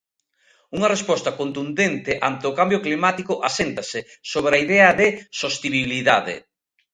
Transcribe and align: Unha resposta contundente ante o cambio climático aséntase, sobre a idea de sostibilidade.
Unha 0.75 0.91
resposta 0.95 1.35
contundente 1.39 2.11
ante 2.29 2.43
o 2.51 2.55
cambio 2.59 2.83
climático 2.85 3.33
aséntase, 3.49 3.99
sobre 4.31 4.53
a 4.55 4.61
idea 4.65 4.89
de 4.99 5.07
sostibilidade. 5.41 6.35